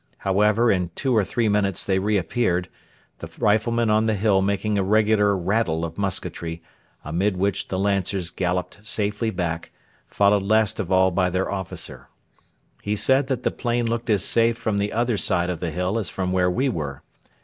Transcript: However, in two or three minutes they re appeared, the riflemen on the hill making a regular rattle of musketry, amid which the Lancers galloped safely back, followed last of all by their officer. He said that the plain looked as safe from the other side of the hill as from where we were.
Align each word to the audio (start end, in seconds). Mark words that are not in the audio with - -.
However, 0.17 0.71
in 0.71 0.89
two 0.95 1.15
or 1.15 1.23
three 1.23 1.47
minutes 1.47 1.83
they 1.85 1.99
re 1.99 2.17
appeared, 2.17 2.69
the 3.19 3.29
riflemen 3.37 3.91
on 3.91 4.07
the 4.07 4.15
hill 4.15 4.41
making 4.41 4.75
a 4.79 4.83
regular 4.83 5.37
rattle 5.37 5.85
of 5.85 5.95
musketry, 5.99 6.63
amid 7.05 7.37
which 7.37 7.67
the 7.67 7.77
Lancers 7.77 8.31
galloped 8.31 8.79
safely 8.83 9.29
back, 9.29 9.69
followed 10.07 10.41
last 10.41 10.79
of 10.79 10.91
all 10.91 11.11
by 11.11 11.29
their 11.29 11.51
officer. 11.51 12.09
He 12.81 12.95
said 12.95 13.27
that 13.27 13.43
the 13.43 13.51
plain 13.51 13.85
looked 13.85 14.09
as 14.09 14.25
safe 14.25 14.57
from 14.57 14.79
the 14.79 14.91
other 14.91 15.17
side 15.17 15.51
of 15.51 15.59
the 15.59 15.69
hill 15.69 15.99
as 15.99 16.09
from 16.09 16.31
where 16.31 16.49
we 16.49 16.67
were. 16.67 17.03